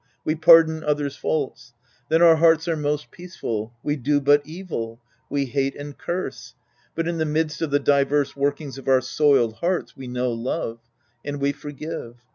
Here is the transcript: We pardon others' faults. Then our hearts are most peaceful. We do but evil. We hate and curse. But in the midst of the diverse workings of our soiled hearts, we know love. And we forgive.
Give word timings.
We 0.25 0.33
pardon 0.33 0.83
others' 0.83 1.15
faults. 1.15 1.75
Then 2.09 2.23
our 2.23 2.37
hearts 2.37 2.67
are 2.67 2.75
most 2.75 3.11
peaceful. 3.11 3.75
We 3.83 3.97
do 3.97 4.19
but 4.19 4.41
evil. 4.43 4.99
We 5.29 5.45
hate 5.45 5.75
and 5.75 5.95
curse. 5.95 6.55
But 6.95 7.07
in 7.07 7.19
the 7.19 7.23
midst 7.25 7.61
of 7.61 7.69
the 7.69 7.77
diverse 7.79 8.35
workings 8.35 8.79
of 8.79 8.87
our 8.87 9.01
soiled 9.01 9.57
hearts, 9.57 9.95
we 9.95 10.07
know 10.07 10.31
love. 10.31 10.79
And 11.23 11.39
we 11.39 11.51
forgive. 11.51 12.15